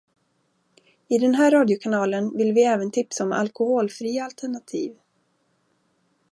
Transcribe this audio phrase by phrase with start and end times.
[1.07, 4.97] I den här radiokanalen vill vi även tipsa om alkoholfria alternativ